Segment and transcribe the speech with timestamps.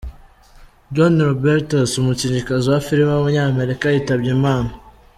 [0.95, 4.71] Joan Roberts, umukinnyikazi wa film w’umunyamerika yitabye Imana.